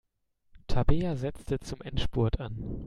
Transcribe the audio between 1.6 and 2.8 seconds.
Endspurt an.